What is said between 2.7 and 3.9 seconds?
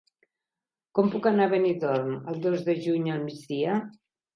de juny al migdia?